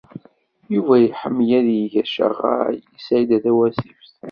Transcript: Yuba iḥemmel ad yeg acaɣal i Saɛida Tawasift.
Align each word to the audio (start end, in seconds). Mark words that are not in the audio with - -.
Yuba 0.73 0.93
iḥemmel 1.01 1.49
ad 1.59 1.67
yeg 1.79 1.93
acaɣal 2.03 2.75
i 2.95 2.99
Saɛida 3.05 3.37
Tawasift. 3.43 4.09